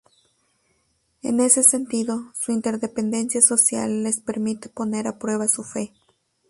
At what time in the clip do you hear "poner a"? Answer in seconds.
4.67-5.19